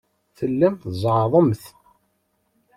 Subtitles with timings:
[0.37, 1.63] Tellamt tzeɛɛḍemt.